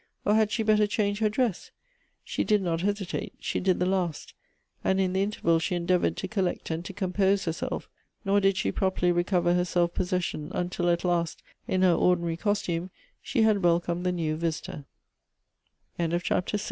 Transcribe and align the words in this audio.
or 0.25 0.33
had 0.33 0.49
she 0.51 0.63
better 0.63 0.87
change 0.87 1.19
her 1.19 1.29
dress? 1.29 1.69
She 2.23 2.43
did 2.43 2.63
not 2.63 2.81
hesitate— 2.81 3.35
she 3.39 3.59
did 3.59 3.77
the 3.79 3.85
last; 3.85 4.33
and 4.83 4.99
in 4.99 5.13
the 5.13 5.21
interval 5.21 5.59
she 5.59 5.75
endeavored 5.75 6.17
to 6.17 6.27
collect 6.27 6.71
and 6.71 6.83
to 6.85 6.91
compose 6.91 7.45
herself; 7.45 7.87
nor 8.25 8.39
did 8.39 8.57
she 8.57 8.71
properly 8.71 9.11
recover 9.11 9.53
her 9.53 9.63
self 9.63 9.93
possession 9.93 10.49
until 10.55 10.89
at 10.89 11.03
last, 11.05 11.43
in 11.67 11.83
her 11.83 11.93
ordinary 11.93 12.35
costume, 12.35 12.89
she 13.21 13.43
had 13.43 13.61
welcomed 13.61 14.03
the 14.03 14.11
new 14.11 14.35
vi 14.37 14.51